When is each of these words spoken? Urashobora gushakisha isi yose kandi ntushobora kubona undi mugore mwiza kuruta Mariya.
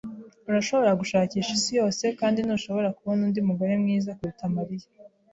Urashobora 0.49 0.91
gushakisha 1.01 1.51
isi 1.57 1.71
yose 1.79 2.05
kandi 2.19 2.39
ntushobora 2.41 2.89
kubona 2.97 3.21
undi 3.27 3.39
mugore 3.47 3.73
mwiza 3.81 4.15
kuruta 4.17 4.45
Mariya. 4.55 4.87